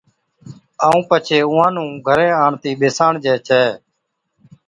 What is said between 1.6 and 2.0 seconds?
نُون